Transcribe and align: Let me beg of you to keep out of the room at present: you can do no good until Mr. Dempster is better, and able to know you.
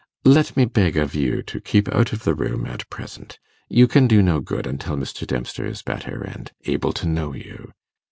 Let 0.25 0.57
me 0.57 0.65
beg 0.65 0.97
of 0.97 1.13
you 1.13 1.43
to 1.43 1.61
keep 1.61 1.87
out 1.93 2.11
of 2.11 2.23
the 2.23 2.33
room 2.33 2.65
at 2.65 2.89
present: 2.89 3.37
you 3.69 3.87
can 3.87 4.07
do 4.07 4.23
no 4.23 4.39
good 4.39 4.65
until 4.65 4.97
Mr. 4.97 5.27
Dempster 5.27 5.63
is 5.67 5.83
better, 5.83 6.23
and 6.23 6.51
able 6.65 6.91
to 6.93 7.05
know 7.07 7.35
you. 7.35 7.71